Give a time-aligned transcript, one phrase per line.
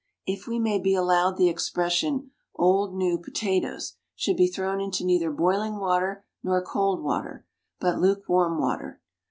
[0.25, 5.29] If we may be allowed the expression, "old new" potatoes should be thrown into neither
[5.29, 7.45] boiling water nor cold water,
[7.79, 8.99] but lukewarm water.